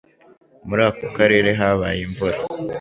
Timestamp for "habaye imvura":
1.59-2.37